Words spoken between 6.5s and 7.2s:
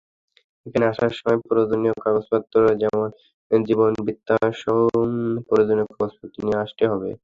আসতে হবে।